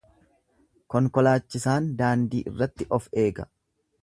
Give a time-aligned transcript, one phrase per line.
[0.93, 3.49] Konkolaachisaan daandii irratti of eeggata.